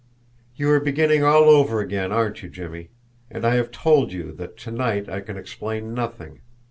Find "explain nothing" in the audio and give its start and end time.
5.37-6.39